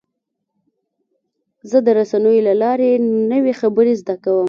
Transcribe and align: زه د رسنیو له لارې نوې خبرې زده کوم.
زه 1.69 1.77
د 1.85 1.87
رسنیو 1.99 2.45
له 2.47 2.53
لارې 2.61 2.89
نوې 3.31 3.53
خبرې 3.61 3.93
زده 4.01 4.15
کوم. 4.23 4.39